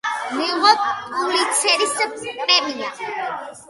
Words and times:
მიიღო 0.37 0.71
პულიცერის 1.11 1.95
პრემია. 2.43 2.93